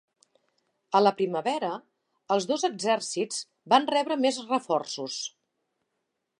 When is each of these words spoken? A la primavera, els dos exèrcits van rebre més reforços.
A 0.99 1.01
la 1.03 1.11
primavera, 1.19 1.69
els 2.37 2.49
dos 2.53 2.65
exèrcits 2.71 3.45
van 3.75 3.87
rebre 3.95 4.21
més 4.25 4.43
reforços. 4.49 5.23